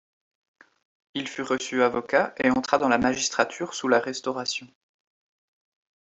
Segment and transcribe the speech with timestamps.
[1.13, 4.67] Il fut reçu avocat et entra dans la magistrature sous la Restauration.